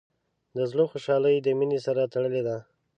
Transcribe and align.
د 0.55 0.57
زړۀ 0.71 0.83
خوشحالي 0.91 1.35
د 1.41 1.47
مینې 1.59 1.79
سره 1.85 2.01
تړلې 2.13 2.41
ده. 2.47 2.57